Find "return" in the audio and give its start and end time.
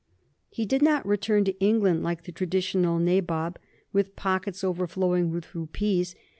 1.05-1.43